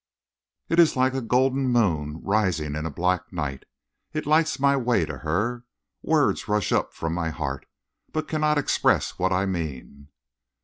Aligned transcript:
It 0.67 0.79
is 0.79 0.95
like 0.95 1.13
a 1.13 1.21
golden 1.21 1.67
moon 1.67 2.21
rising 2.23 2.73
in 2.75 2.87
a 2.87 2.89
black 2.89 3.31
night. 3.31 3.65
It 4.13 4.25
lights 4.25 4.59
my 4.59 4.75
way 4.75 5.05
to 5.05 5.19
her. 5.19 5.63
Words 6.01 6.47
rush 6.47 6.71
up 6.71 6.91
from 6.95 7.13
my 7.13 7.29
heart, 7.29 7.67
but 8.11 8.27
cannot 8.27 8.57
express 8.57 9.19
what 9.19 9.31
I 9.31 9.45
mean!" 9.45 10.07